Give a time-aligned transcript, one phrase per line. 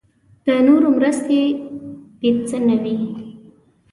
[0.45, 1.39] د نورو مرستې
[2.19, 2.95] بې څه نه وي.